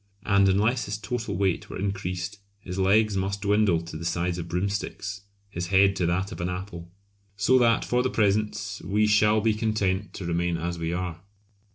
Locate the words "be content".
9.41-10.15